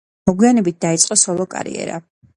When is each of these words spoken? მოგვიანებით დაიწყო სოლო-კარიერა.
მოგვიანებით 0.29 0.79
დაიწყო 0.85 1.19
სოლო-კარიერა. 1.27 2.05